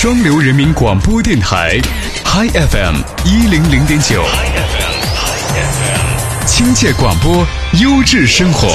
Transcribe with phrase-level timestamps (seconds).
[0.00, 1.78] 双流人民广播电台
[2.24, 4.24] ，Hi FM 一零零点九，
[6.46, 7.46] 亲切广播，
[7.82, 8.66] 优质生活，